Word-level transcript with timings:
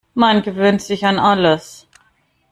Man 0.15 0.41
gewöhnt 0.41 0.81
sich 0.81 1.05
an 1.05 1.19
alles. 1.19 1.87